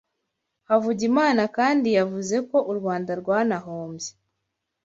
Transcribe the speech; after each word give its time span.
Havugimana 0.69 1.43
kandi 1.57 1.87
yavuze 1.97 2.35
ko 2.49 2.57
u 2.71 2.73
Rwanda 2.79 3.11
rwanahombye 3.21 4.11